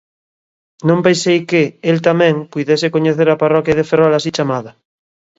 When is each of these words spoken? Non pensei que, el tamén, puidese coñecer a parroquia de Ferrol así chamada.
Non 0.87 0.99
pensei 1.07 1.39
que, 1.49 1.63
el 1.91 1.97
tamén, 2.07 2.35
puidese 2.51 2.93
coñecer 2.95 3.27
a 3.29 3.39
parroquia 3.43 3.77
de 3.77 3.87
Ferrol 3.89 4.13
así 4.15 4.29
chamada. 4.37 4.71